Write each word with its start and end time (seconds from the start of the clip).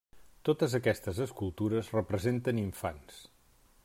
Totes 0.47 0.75
aquestes 0.77 1.19
escultures 1.25 1.91
representen 1.99 2.63
infants. 2.65 3.21